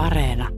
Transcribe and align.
Areena. 0.00 0.48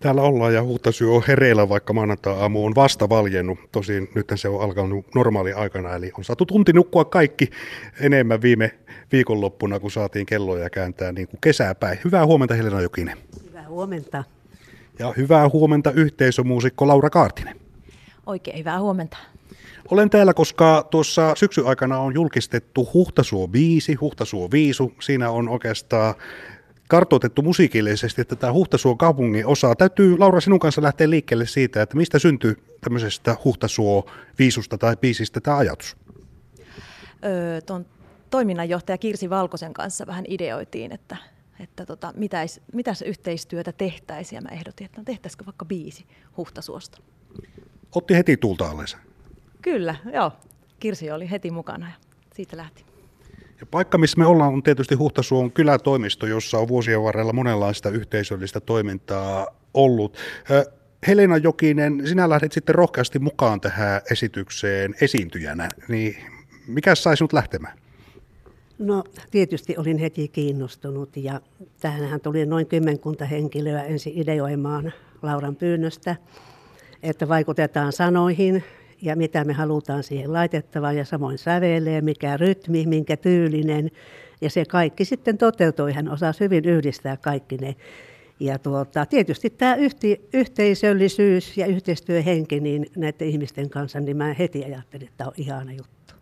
Täällä 0.00 0.22
ollaan 0.22 0.54
ja 0.54 0.62
huhtasyy 0.62 1.16
on 1.16 1.22
hereillä, 1.28 1.68
vaikka 1.68 1.92
maanantai-aamu 1.92 2.66
on 2.66 2.74
vasta 2.74 3.08
valjennut. 3.08 3.58
Tosin 3.72 4.08
nyt 4.14 4.26
se 4.34 4.48
on 4.48 4.62
alkanut 4.62 5.06
normaali 5.14 5.52
aikana, 5.52 5.94
eli 5.94 6.12
on 6.18 6.24
saatu 6.24 6.46
tunti 6.46 6.72
nukkua 6.72 7.04
kaikki 7.04 7.50
enemmän 8.00 8.42
viime 8.42 8.78
viikonloppuna, 9.12 9.80
kun 9.80 9.90
saatiin 9.90 10.26
kelloja 10.26 10.70
kääntää 10.70 11.12
niin 11.12 11.28
kuin 11.28 11.40
kesäpäin. 11.40 11.98
Hyvää 12.04 12.26
huomenta 12.26 12.54
Helena 12.54 12.80
Jokinen. 12.80 13.18
Hyvää 13.48 13.68
huomenta. 13.68 14.24
Ja 14.98 15.12
hyvää 15.16 15.48
huomenta 15.48 15.90
yhteisömuusikko 15.90 16.88
Laura 16.88 17.10
Kaartinen. 17.10 17.56
Oikein 18.26 18.58
hyvää 18.58 18.80
huomenta. 18.80 19.16
Olen 19.90 20.10
täällä, 20.10 20.34
koska 20.34 20.86
tuossa 20.90 21.34
syksy 21.36 21.68
aikana 21.68 21.98
on 21.98 22.14
julkistettu 22.14 22.88
Huhtasuo 22.94 23.52
5, 23.52 23.94
Huhtasuo 23.94 24.50
viisu. 24.50 24.92
Siinä 25.00 25.30
on 25.30 25.48
oikeastaan 25.48 26.14
kartoitettu 26.88 27.42
musiikillisesti 27.42 28.24
tätä 28.24 28.52
Huhtasuon 28.52 28.98
kaupungin 28.98 29.46
osaa. 29.46 29.74
Täytyy 29.74 30.18
Laura 30.18 30.40
sinun 30.40 30.60
kanssa 30.60 30.82
lähteä 30.82 31.10
liikkeelle 31.10 31.46
siitä, 31.46 31.82
että 31.82 31.96
mistä 31.96 32.18
syntyy 32.18 32.56
tämmöisestä 32.80 33.36
Huhtasuo 33.44 34.10
viisusta 34.38 34.78
tai 34.78 34.96
biisistä 34.96 35.40
tämä 35.40 35.56
ajatus? 35.56 35.96
Öö, 37.24 37.60
ton 37.60 37.86
toiminnanjohtaja 38.30 38.98
Kirsi 38.98 39.30
Valkosen 39.30 39.72
kanssa 39.72 40.06
vähän 40.06 40.24
ideoitiin, 40.28 40.92
että, 40.92 41.16
että 41.60 41.86
tota, 41.86 42.12
mitäis, 42.16 42.60
mitäs 42.72 43.02
yhteistyötä 43.02 43.72
tehtäisiin 43.72 44.36
ja 44.36 44.42
mä 44.42 44.48
ehdotin, 44.48 44.84
että 44.84 45.00
no 45.00 45.04
tehtäisikö 45.04 45.46
vaikka 45.46 45.64
biisi 45.64 46.06
Huhtasuosta. 46.36 46.98
Otti 47.94 48.14
heti 48.14 48.36
tulta 48.36 48.70
allensa. 48.70 48.98
Kyllä, 49.62 49.94
joo. 50.12 50.32
Kirsi 50.80 51.10
oli 51.10 51.30
heti 51.30 51.50
mukana 51.50 51.86
ja 51.86 51.94
siitä 52.34 52.56
lähti. 52.56 52.93
Ja 53.60 53.66
paikka, 53.66 53.98
missä 53.98 54.18
me 54.18 54.26
ollaan, 54.26 54.54
on 54.54 54.62
tietysti 54.62 54.94
Huhtasuon 54.94 55.52
kylätoimisto, 55.52 56.26
jossa 56.26 56.58
on 56.58 56.68
vuosien 56.68 57.02
varrella 57.02 57.32
monenlaista 57.32 57.90
yhteisöllistä 57.90 58.60
toimintaa 58.60 59.46
ollut. 59.74 60.16
Helena 61.06 61.36
Jokinen, 61.36 62.02
sinä 62.06 62.28
lähdet 62.28 62.52
sitten 62.52 62.74
rohkeasti 62.74 63.18
mukaan 63.18 63.60
tähän 63.60 64.00
esitykseen 64.10 64.94
esiintyjänä, 65.00 65.68
niin 65.88 66.16
mikä 66.66 66.94
sai 66.94 67.16
sinut 67.16 67.32
lähtemään? 67.32 67.78
No 68.78 69.04
tietysti 69.30 69.76
olin 69.76 69.98
heti 69.98 70.28
kiinnostunut 70.28 71.16
ja 71.16 71.40
tähänhän 71.80 72.20
tuli 72.20 72.46
noin 72.46 72.66
kymmenkunta 72.66 73.24
henkilöä 73.24 73.82
ensin 73.82 74.12
ideoimaan 74.16 74.92
Lauran 75.22 75.56
pyynnöstä, 75.56 76.16
että 77.02 77.28
vaikutetaan 77.28 77.92
sanoihin 77.92 78.64
ja 79.04 79.16
mitä 79.16 79.44
me 79.44 79.52
halutaan 79.52 80.02
siihen 80.02 80.32
laitettavaan 80.32 80.96
ja 80.96 81.04
samoin 81.04 81.38
sävelee, 81.38 82.00
mikä 82.00 82.36
rytmi, 82.36 82.86
minkä 82.86 83.16
tyylinen. 83.16 83.90
Ja 84.40 84.50
se 84.50 84.64
kaikki 84.64 85.04
sitten 85.04 85.38
toteutui. 85.38 85.92
Hän 85.92 86.08
osasi 86.08 86.40
hyvin 86.40 86.64
yhdistää 86.64 87.16
kaikki 87.16 87.56
ne. 87.56 87.76
Ja 88.40 88.58
tuota, 88.58 89.06
tietysti 89.06 89.50
tämä 89.50 89.74
yhte, 89.74 90.20
yhteisöllisyys 90.32 91.56
ja 91.56 91.66
yhteistyöhenki 91.66 92.60
niin 92.60 92.86
näiden 92.96 93.28
ihmisten 93.28 93.70
kanssa, 93.70 94.00
niin 94.00 94.16
mä 94.16 94.34
heti 94.38 94.64
ajattelin, 94.64 95.06
että 95.06 95.16
tämä 95.16 95.28
on 95.28 95.34
ihana 95.36 95.72
juttu. 95.72 96.14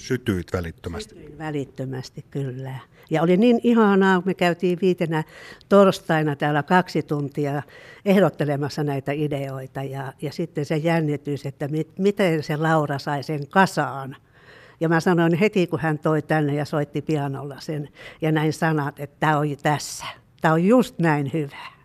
Sytyit 0.00 0.52
välittömästi. 0.52 1.14
Sytyin 1.14 1.38
välittömästi, 1.38 2.24
kyllä. 2.30 2.78
Ja 3.10 3.22
oli 3.22 3.36
niin 3.36 3.60
ihanaa, 3.62 4.22
me 4.24 4.34
käytiin 4.34 4.78
viitenä 4.82 5.24
torstaina 5.68 6.36
täällä 6.36 6.62
kaksi 6.62 7.02
tuntia 7.02 7.62
ehdottelemassa 8.04 8.84
näitä 8.84 9.12
ideoita. 9.12 9.82
Ja, 9.82 10.12
ja 10.22 10.32
sitten 10.32 10.64
se 10.64 10.76
jännitys, 10.76 11.46
että 11.46 11.68
mit, 11.68 11.98
miten 11.98 12.42
se 12.42 12.56
Laura 12.56 12.98
sai 12.98 13.22
sen 13.22 13.48
kasaan. 13.48 14.16
Ja 14.80 14.88
mä 14.88 15.00
sanoin 15.00 15.34
heti, 15.34 15.66
kun 15.66 15.80
hän 15.80 15.98
toi 15.98 16.22
tänne 16.22 16.54
ja 16.54 16.64
soitti 16.64 17.02
pianolla 17.02 17.56
sen, 17.60 17.88
ja 18.22 18.32
näin 18.32 18.52
sanat, 18.52 19.00
että 19.00 19.16
tämä 19.20 19.38
on 19.38 19.46
tässä. 19.62 20.04
Tämä 20.40 20.54
on 20.54 20.64
just 20.64 20.98
näin 20.98 21.30
hyvä. 21.32 21.79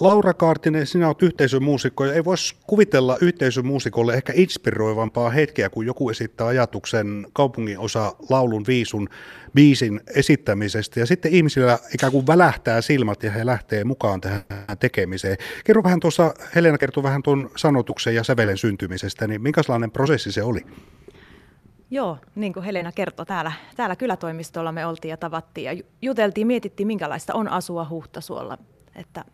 Laura 0.00 0.34
Kaartinen, 0.34 0.86
sinä 0.86 1.06
olet 1.06 1.22
yhteisömuusikko 1.22 2.04
ja 2.04 2.12
ei 2.14 2.24
voisi 2.24 2.56
kuvitella 2.66 3.16
yhteisömuusikolle 3.20 4.14
ehkä 4.14 4.32
inspiroivampaa 4.36 5.30
hetkeä, 5.30 5.70
kun 5.70 5.86
joku 5.86 6.10
esittää 6.10 6.46
ajatuksen 6.46 7.26
kaupungin 7.32 7.78
osa 7.78 8.12
laulun 8.30 8.64
viisun 8.66 9.08
biisin 9.54 10.00
esittämisestä 10.14 11.00
ja 11.00 11.06
sitten 11.06 11.32
ihmisillä 11.32 11.78
ikään 11.94 12.12
kuin 12.12 12.26
välähtää 12.26 12.80
silmät 12.80 13.22
ja 13.22 13.30
he 13.30 13.46
lähtee 13.46 13.84
mukaan 13.84 14.20
tähän 14.20 14.44
tekemiseen. 14.80 15.36
Kerro 15.64 15.82
vähän 15.82 16.00
tuossa, 16.00 16.34
Helena 16.54 16.78
kertoi 16.78 17.02
vähän 17.02 17.22
tuon 17.22 17.50
sanotuksen 17.56 18.14
ja 18.14 18.24
sävelen 18.24 18.58
syntymisestä, 18.58 19.26
niin 19.26 19.42
minkälainen 19.42 19.90
prosessi 19.90 20.32
se 20.32 20.42
oli? 20.42 20.60
Joo, 21.90 22.18
niin 22.34 22.52
kuin 22.52 22.64
Helena 22.64 22.92
kertoi, 22.92 23.26
täällä, 23.26 23.52
täällä 23.76 23.96
kylätoimistolla 23.96 24.72
me 24.72 24.86
oltiin 24.86 25.10
ja 25.10 25.16
tavattiin 25.16 25.64
ja 25.64 25.82
juteltiin, 26.02 26.46
mietittiin 26.46 26.86
minkälaista 26.86 27.34
on 27.34 27.48
asua 27.48 27.86
Huhtasuolla, 27.90 28.58
että 28.96 29.24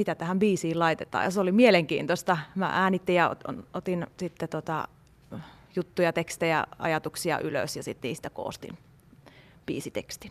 mitä 0.00 0.14
tähän 0.14 0.38
biisiin 0.38 0.78
laitetaan. 0.78 1.24
Ja 1.24 1.30
se 1.30 1.40
oli 1.40 1.52
mielenkiintoista. 1.52 2.38
Mä 2.54 2.70
äänittin 2.72 3.14
ja 3.14 3.36
otin 3.74 4.06
sitten 4.16 4.48
tota, 4.48 4.88
juttuja, 5.76 6.12
tekstejä, 6.12 6.66
ajatuksia 6.78 7.38
ylös 7.38 7.76
ja 7.76 7.82
sitten 7.82 8.08
niistä 8.08 8.30
koostin 8.30 8.78
biisitekstin. 9.66 10.30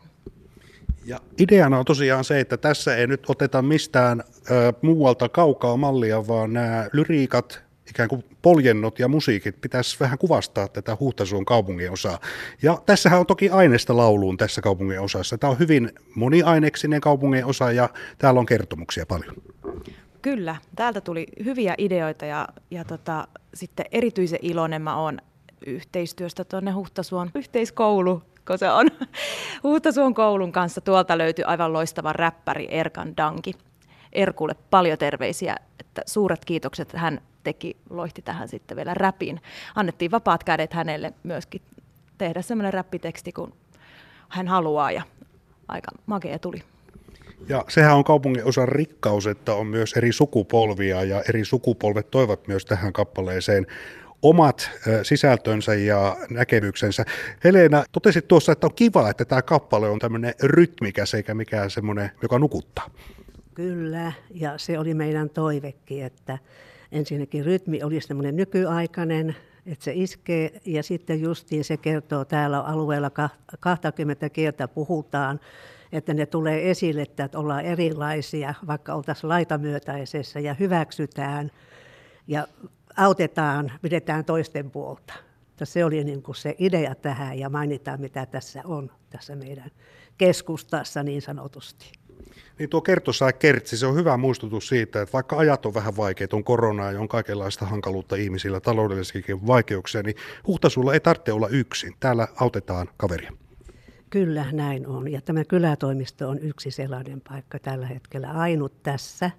Ja 1.06 1.20
ideana 1.40 1.80
on 1.80 1.86
tosiaan 1.86 2.24
se, 2.24 2.40
että 2.40 2.58
tässä 2.58 2.96
ei 2.96 3.08
nyt 3.08 3.30
oteta 3.30 3.62
mistään 3.62 4.24
ö, 4.52 4.74
muualta 4.82 5.30
kaukaa 5.30 5.78
mallia, 5.78 6.28
vaan 6.28 6.54
nämä 6.54 6.90
lyriikat, 6.94 7.62
ikään 7.90 8.10
kuin 8.10 8.24
poljennot 8.42 9.00
ja 9.00 9.08
musiikit 9.08 9.62
pitäisi 9.62 9.98
vähän 10.00 10.18
kuvastaa 10.18 10.68
tätä 10.68 10.98
Huhtasuon 11.00 11.46
kaupungin 11.46 11.92
osaa. 11.92 12.20
Ja 12.62 12.82
tässähän 12.86 13.20
on 13.20 13.26
toki 13.26 13.50
aineesta 13.50 13.98
lauluun 13.98 14.38
tässä 14.38 14.62
kaupungin 14.62 15.00
osassa. 15.00 15.38
Tämä 15.38 15.52
on 15.52 15.60
hyvin 15.60 15.92
moniaineksinen 16.16 17.02
kaupungin 17.02 17.46
osa 17.46 17.72
ja 17.72 17.90
täällä 18.18 18.40
on 18.40 18.46
kertomuksia 18.46 19.06
paljon. 19.06 19.36
Kyllä, 20.22 20.56
täältä 20.76 21.02
tuli 21.02 21.28
hyviä 21.46 21.76
ideoita 21.78 22.26
ja, 22.26 22.48
ja 22.72 22.86
tota, 22.86 23.28
sitten 23.54 23.86
erityisen 23.92 24.40
iloinen 24.42 24.82
mä 24.82 24.98
oon 24.98 25.20
yhteistyöstä 25.66 26.44
tuonne 26.44 26.72
Huhtasuon 26.72 27.32
yhteiskoulu, 27.36 28.24
kun 28.48 28.58
se 28.58 28.72
on 28.72 28.88
Huhtasuon 29.64 30.14
koulun 30.14 30.52
kanssa. 30.52 30.82
Tuolta 30.82 31.18
löytyi 31.18 31.46
aivan 31.46 31.74
loistava 31.74 32.14
räppäri 32.14 32.68
Erkan 32.72 33.18
Danki. 33.18 33.54
Erkulle 34.14 34.56
paljon 34.70 34.98
terveisiä, 34.98 35.56
että 35.80 36.02
suuret 36.06 36.46
kiitokset, 36.46 36.94
hän 36.94 37.22
teki, 37.44 37.78
loihti 37.90 38.22
tähän 38.22 38.48
sitten 38.48 38.78
vielä 38.78 38.94
räpin. 38.94 39.42
Annettiin 39.76 40.12
vapaat 40.12 40.44
kädet 40.44 40.74
hänelle 40.74 41.14
myöskin 41.24 41.62
tehdä 42.18 42.42
semmoinen 42.42 42.74
räppiteksti, 42.74 43.32
kun 43.32 43.54
hän 44.30 44.48
haluaa 44.48 44.92
ja 44.92 45.04
aika 45.68 45.92
makea 46.06 46.40
tuli. 46.40 46.64
Ja 47.48 47.66
sehän 47.68 47.96
on 47.96 48.04
kaupungin 48.04 48.46
osan 48.46 48.68
rikkaus, 48.68 49.28
että 49.28 49.54
on 49.54 49.68
myös 49.68 49.94
eri 49.94 50.12
sukupolvia 50.12 51.04
ja 51.04 51.24
eri 51.30 51.46
sukupolvet 51.46 52.12
toivat 52.12 52.48
myös 52.48 52.66
tähän 52.66 52.94
kappaleeseen 52.94 53.68
omat 54.22 54.72
sisältönsä 55.04 55.74
ja 55.74 56.18
näkemyksensä. 56.30 57.06
Helena, 57.44 57.84
totesit 57.92 58.28
tuossa, 58.28 58.52
että 58.52 58.68
on 58.68 58.76
kiva, 58.76 59.10
että 59.10 59.26
tämä 59.26 59.42
kappale 59.42 59.90
on 59.90 60.00
tämmöinen 60.00 60.34
rytmikäs 60.44 61.14
eikä 61.14 61.34
mikään 61.34 61.70
semmoinen, 61.70 62.12
joka 62.22 62.40
nukuttaa. 62.40 62.90
Kyllä, 63.54 64.12
ja 64.34 64.58
se 64.58 64.80
oli 64.80 64.94
meidän 64.94 65.30
toivekin, 65.30 66.04
että 66.04 66.38
ensinnäkin 66.92 67.46
rytmi 67.46 67.84
olisi 67.84 68.08
semmoinen 68.08 68.36
nykyaikainen, 68.36 69.36
että 69.66 69.86
se 69.86 69.92
iskee 69.96 70.52
ja 70.66 70.84
sitten 70.84 71.22
justiin 71.22 71.64
se 71.64 71.78
kertoo 71.78 72.26
täällä 72.26 72.60
alueella 72.60 73.12
20 73.60 74.30
kieltä 74.30 74.68
puhutaan, 74.68 75.40
että 75.92 76.14
ne 76.14 76.26
tulee 76.26 76.70
esille, 76.72 77.02
että 77.02 77.30
ollaan 77.36 77.66
erilaisia, 77.66 78.54
vaikka 78.68 78.94
oltaisiin 78.94 79.30
laitamyötäisessä 79.30 80.40
ja 80.40 80.54
hyväksytään 80.54 81.52
ja 82.28 82.48
autetaan, 82.98 83.72
pidetään 83.82 84.26
toisten 84.26 84.72
puolta. 84.72 85.14
Se 85.64 85.86
oli 85.86 86.04
niin 86.04 86.24
kuin 86.24 86.36
se 86.36 86.56
idea 86.58 86.96
tähän 86.96 87.40
ja 87.40 87.50
mainitaan, 87.50 88.02
mitä 88.02 88.26
tässä 88.26 88.62
on, 88.66 88.92
tässä 89.10 89.36
meidän 89.36 89.72
keskustassa 90.18 91.04
niin 91.04 91.22
sanotusti. 91.22 91.92
Niin 92.60 92.70
tuo 92.70 92.82
kertosaa 92.82 93.32
kertsi, 93.32 93.78
se 93.78 93.86
on 93.86 93.96
hyvä 93.96 94.18
muistutus 94.18 94.68
siitä, 94.68 95.02
että 95.02 95.14
vaikka 95.14 95.38
ajat 95.38 95.66
on 95.66 95.74
vähän 95.74 95.98
vaikeita, 95.98 96.36
on 96.36 96.44
koronaa 96.44 96.92
ja 96.92 97.00
on 97.00 97.08
kaikenlaista 97.08 97.66
hankaluutta 97.66 98.16
ihmisillä, 98.16 98.60
taloudellisiakin 98.60 99.48
vaikeuksia, 99.48 100.04
niin 100.04 100.16
Huhtasulla 100.48 100.94
ei 100.94 101.00
tarvitse 101.00 101.32
olla 101.32 101.48
yksin. 101.48 101.94
Täällä 102.00 102.28
autetaan 102.36 102.90
kaveria. 102.98 103.32
Kyllä 104.10 104.46
näin 104.52 104.88
on. 104.88 105.12
Ja 105.12 105.22
tämä 105.22 105.46
kylätoimisto 105.46 106.30
on 106.30 106.40
yksi 106.40 106.72
sellainen 106.72 107.22
paikka 107.30 107.60
tällä 107.60 107.88
hetkellä 107.88 108.32
ainut 108.32 108.84
tässä, 108.84 109.32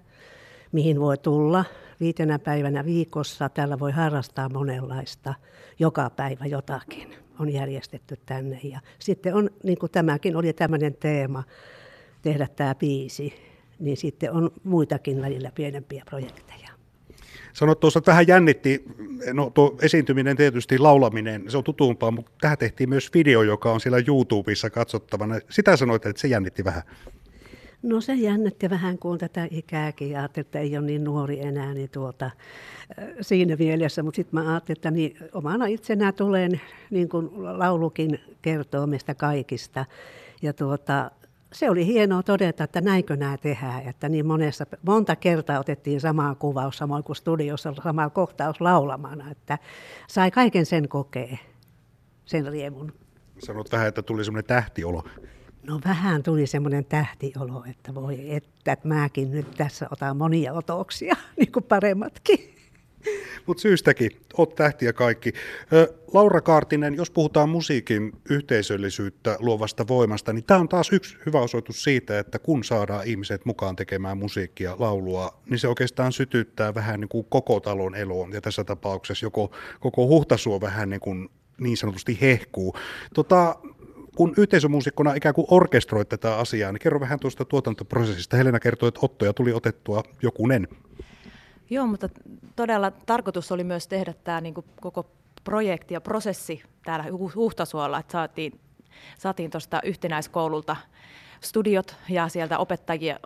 mihin 0.71 0.99
voi 0.99 1.17
tulla 1.17 1.65
viitenä 1.99 2.39
päivänä 2.39 2.85
viikossa. 2.85 3.49
Täällä 3.49 3.79
voi 3.79 3.91
harrastaa 3.91 4.49
monenlaista, 4.49 5.33
joka 5.79 6.09
päivä 6.09 6.45
jotakin 6.45 7.15
on 7.39 7.49
järjestetty 7.49 8.17
tänne. 8.25 8.59
Ja 8.63 8.79
sitten 8.99 9.35
on, 9.35 9.49
niin 9.63 9.77
kuin 9.77 9.91
tämäkin 9.91 10.35
oli 10.35 10.53
tämmöinen 10.53 10.93
teema, 10.93 11.43
tehdä 12.21 12.47
tämä 12.55 12.75
biisi, 12.75 13.33
niin 13.79 13.97
sitten 13.97 14.31
on 14.31 14.51
muitakin 14.63 15.21
välillä 15.21 15.51
pienempiä 15.55 16.03
projekteja. 16.09 16.70
Sanoit 17.53 17.79
tuossa, 17.79 17.97
että 17.97 18.11
vähän 18.11 18.27
jännitti, 18.27 18.85
no 19.33 19.49
tuo 19.49 19.77
esiintyminen 19.81 20.37
tietysti, 20.37 20.77
laulaminen, 20.77 21.43
se 21.47 21.57
on 21.57 21.63
tutumpaa, 21.63 22.11
mutta 22.11 22.31
tähän 22.41 22.57
tehtiin 22.57 22.89
myös 22.89 23.13
video, 23.13 23.43
joka 23.43 23.71
on 23.71 23.79
siellä 23.79 24.01
YouTubessa 24.07 24.69
katsottavana. 24.69 25.39
Sitä 25.49 25.77
sanoit, 25.77 26.05
että 26.05 26.21
se 26.21 26.27
jännitti 26.27 26.65
vähän. 26.65 26.83
No 27.83 28.01
se 28.01 28.13
jännitti 28.13 28.69
vähän 28.69 28.97
kuin 28.97 29.19
tätä 29.19 29.47
ikääkin 29.51 30.09
ja 30.09 30.19
ajattelin, 30.19 30.45
että 30.45 30.59
ei 30.59 30.77
ole 30.77 30.85
niin 30.85 31.03
nuori 31.03 31.39
enää 31.39 31.73
niin 31.73 31.89
tuota, 31.89 32.31
siinä 33.21 33.55
mielessä, 33.55 34.03
mutta 34.03 34.15
sitten 34.15 34.39
mä 34.39 34.51
ajattelin, 34.51 34.77
että 34.77 34.91
niin, 34.91 35.17
omana 35.33 35.65
itsenä 35.65 36.11
tulen, 36.11 36.61
niin 36.89 37.09
kuin 37.09 37.29
laulukin 37.33 38.19
kertoo 38.41 38.87
meistä 38.87 39.15
kaikista. 39.15 39.85
Ja 40.41 40.53
tuota, 40.53 41.11
se 41.53 41.69
oli 41.69 41.85
hienoa 41.85 42.23
todeta, 42.23 42.63
että 42.63 42.81
näinkö 42.81 43.15
nämä 43.15 43.37
tehdään, 43.37 43.81
että 43.87 44.09
niin 44.09 44.25
monessa, 44.25 44.65
monta 44.85 45.15
kertaa 45.15 45.59
otettiin 45.59 46.01
sama 46.01 46.35
kuvaus, 46.35 46.77
samoin 46.77 47.03
kuin 47.03 47.15
studiossa 47.15 47.73
sama 47.83 48.09
kohtaus 48.09 48.61
laulamana, 48.61 49.31
että 49.31 49.57
sai 50.07 50.31
kaiken 50.31 50.65
sen 50.65 50.89
kokea, 50.89 51.37
sen 52.25 52.47
riemun. 52.47 52.93
Sanot 53.39 53.71
vähän, 53.71 53.87
että 53.87 54.01
tuli 54.01 54.25
semmoinen 54.25 54.47
tähtiolo. 54.47 55.03
No 55.67 55.79
vähän 55.85 56.23
tuli 56.23 56.47
semmoinen 56.47 56.85
tähtiolo, 56.85 57.63
että 57.69 57.95
voi 57.95 58.35
että, 58.35 58.71
että 58.71 58.87
mäkin 58.87 59.31
nyt 59.31 59.51
tässä 59.51 59.87
otan 59.91 60.17
monia 60.17 60.53
otoksia, 60.53 61.15
niin 61.39 61.51
kuin 61.51 61.63
paremmatkin. 61.63 62.50
Mutta 63.45 63.61
syystäkin, 63.61 64.11
oot 64.37 64.55
tähtiä 64.55 64.93
kaikki. 64.93 65.33
Laura 66.13 66.41
Kaartinen, 66.41 66.95
jos 66.95 67.11
puhutaan 67.11 67.49
musiikin 67.49 68.11
yhteisöllisyyttä 68.29 69.37
luovasta 69.39 69.87
voimasta, 69.87 70.33
niin 70.33 70.43
tämä 70.43 70.59
on 70.59 70.69
taas 70.69 70.91
yksi 70.91 71.17
hyvä 71.25 71.39
osoitus 71.39 71.83
siitä, 71.83 72.19
että 72.19 72.39
kun 72.39 72.63
saadaan 72.63 73.07
ihmiset 73.07 73.45
mukaan 73.45 73.75
tekemään 73.75 74.17
musiikkia, 74.17 74.75
laulua, 74.79 75.41
niin 75.49 75.59
se 75.59 75.67
oikeastaan 75.67 76.11
sytyttää 76.11 76.73
vähän 76.73 76.99
niin 76.99 77.09
kuin 77.09 77.25
koko 77.29 77.59
talon 77.59 77.95
eloon. 77.95 78.33
Ja 78.33 78.41
tässä 78.41 78.63
tapauksessa 78.63 79.25
joko, 79.25 79.51
koko 79.79 80.07
huhtasuo 80.07 80.61
vähän 80.61 80.89
niin, 80.89 81.01
kuin 81.01 81.29
niin 81.59 81.77
sanotusti 81.77 82.17
hehkuu. 82.21 82.75
Tota, 83.13 83.55
kun 84.15 84.33
yhteisömuusikkona 84.37 85.13
ikään 85.13 85.35
kuin 85.35 85.47
orkestroit 85.49 86.09
tätä 86.09 86.37
asiaa, 86.37 86.71
niin 86.71 86.79
kerro 86.79 86.99
vähän 86.99 87.19
tuosta 87.19 87.45
tuotantoprosessista. 87.45 88.37
Helena 88.37 88.59
kertoi, 88.59 88.87
että 88.87 88.99
Ottoja 89.03 89.33
tuli 89.33 89.53
otettua 89.53 90.03
jokunen. 90.21 90.67
Joo, 91.71 91.87
mutta 91.87 92.09
todella 92.55 92.91
tarkoitus 92.91 93.51
oli 93.51 93.63
myös 93.63 93.87
tehdä 93.87 94.13
tämä 94.23 94.41
niin 94.41 94.53
koko 94.81 95.05
projekti 95.43 95.93
ja 95.93 96.01
prosessi 96.01 96.63
täällä 96.85 97.05
Huhtasuolla, 97.35 97.99
että 97.99 98.11
saatiin, 98.11 98.59
saatiin 99.19 99.51
tuosta 99.51 99.81
yhtenäiskoululta 99.83 100.75
studiot 101.41 101.95
ja 102.09 102.29
sieltä 102.29 102.57
opettajia, 102.57 103.19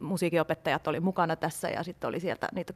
musiikinopettajat 0.00 0.86
oli 0.86 1.00
mukana 1.00 1.36
tässä 1.36 1.68
ja 1.68 1.82
sitten 1.82 2.08
oli 2.08 2.20
sieltä 2.20 2.48
niitä 2.54 2.74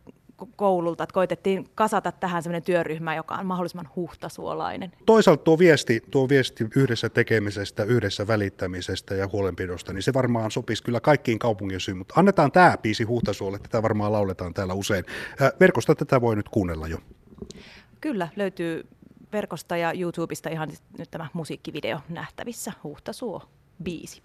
koululta, 0.56 1.04
että 1.04 1.14
koitettiin 1.14 1.68
kasata 1.74 2.12
tähän 2.12 2.42
sellainen 2.42 2.62
työryhmä, 2.62 3.14
joka 3.14 3.34
on 3.34 3.46
mahdollisimman 3.46 3.90
huhtasuolainen. 3.96 4.92
Toisaalta 5.06 5.42
tuo 5.42 5.58
viesti, 5.58 6.02
tuo 6.10 6.28
viesti 6.28 6.66
yhdessä 6.76 7.08
tekemisestä, 7.08 7.84
yhdessä 7.84 8.26
välittämisestä 8.26 9.14
ja 9.14 9.28
huolenpidosta, 9.32 9.92
niin 9.92 10.02
se 10.02 10.14
varmaan 10.14 10.50
sopisi 10.50 10.82
kyllä 10.82 11.00
kaikkiin 11.00 11.38
kaupungin 11.38 11.80
syyn, 11.80 11.98
mutta 11.98 12.14
annetaan 12.16 12.52
tämä 12.52 12.78
biisi 12.82 13.04
Huhtasuolle, 13.04 13.58
tätä 13.58 13.82
varmaan 13.82 14.12
lauletaan 14.12 14.54
täällä 14.54 14.74
usein. 14.74 15.04
Verkosta 15.60 15.94
tätä 15.94 16.20
voi 16.20 16.36
nyt 16.36 16.48
kuunnella 16.48 16.88
jo. 16.88 16.98
Kyllä, 18.00 18.28
löytyy 18.36 18.86
verkosta 19.32 19.76
ja 19.76 19.92
YouTubesta 19.92 20.48
ihan 20.48 20.68
nyt 20.98 21.10
tämä 21.10 21.28
musiikkivideo 21.32 22.00
nähtävissä, 22.08 22.72
Huhtasuo 22.84 23.42
biisi. 23.82 24.22